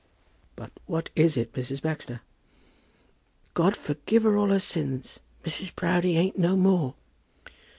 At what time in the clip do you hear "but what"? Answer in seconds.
0.55-1.11